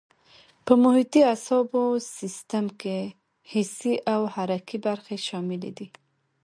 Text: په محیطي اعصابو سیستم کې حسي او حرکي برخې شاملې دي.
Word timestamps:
په 0.65 0.73
محیطي 0.83 1.21
اعصابو 1.31 1.83
سیستم 2.17 2.65
کې 2.81 2.97
حسي 3.51 3.93
او 4.13 4.21
حرکي 4.33 4.77
برخې 4.85 5.17
شاملې 5.27 5.71
دي. 5.77 5.87